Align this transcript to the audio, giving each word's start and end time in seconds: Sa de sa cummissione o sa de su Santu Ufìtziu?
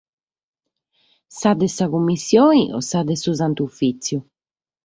Sa 1.39 1.51
de 1.59 1.67
sa 1.75 1.85
cummissione 1.91 2.65
o 2.77 2.79
sa 2.89 2.99
de 3.07 3.15
su 3.21 3.31
Santu 3.39 3.63
Ufìtziu? 3.69 4.19